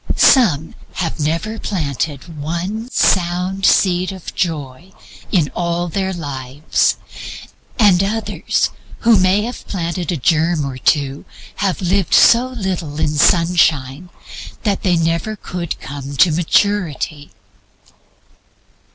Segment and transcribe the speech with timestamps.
[0.15, 4.93] Some have never planted one sound seed of Joy
[5.31, 6.97] in all their lives;
[7.77, 11.23] and others who may have planted a germ or two
[11.57, 14.09] have lived so little in sunshine
[14.63, 17.29] that they never could come to maturity.